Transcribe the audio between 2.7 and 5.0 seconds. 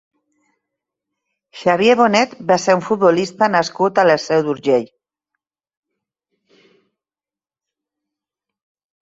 un futbolista nascut a la Seu d'Urgell.